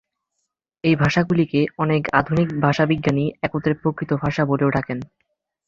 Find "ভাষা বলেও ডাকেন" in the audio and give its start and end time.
4.23-4.99